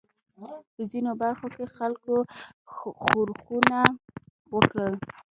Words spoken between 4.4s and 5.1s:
وکړل.